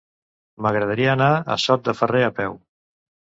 M'agradaria 0.65 1.11
anar 1.17 1.27
a 1.33 1.59
Sot 1.65 1.85
de 1.91 1.95
Ferrer 2.01 2.23
a 2.29 2.33
peu. 2.41 2.59